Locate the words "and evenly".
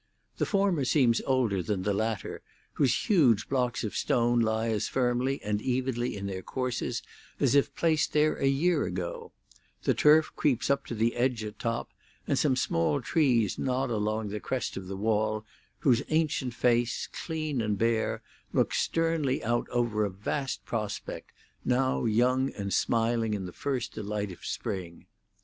5.43-6.17